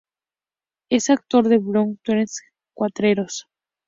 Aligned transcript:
Es 0.89 1.11
autor 1.11 1.47
del 1.47 1.59
blog 1.59 1.99
The 2.05 2.25
Cuatreros. 2.73 3.45